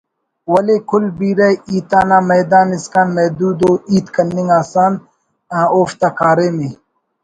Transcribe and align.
ولے 0.51 0.77
کل 0.89 1.05
بیرہ 1.17 1.49
ہیت 1.69 1.91
انا 1.99 2.17
میدان 2.29 2.67
اسکان 2.77 3.07
محدود 3.15 3.59
ءُ 3.69 3.71
ہیت 3.91 4.05
کننگ 4.15 4.51
اسکان 4.59 4.93
اوفتا 5.75 6.09
کاریم 6.19 6.57
ءِ 6.67 6.69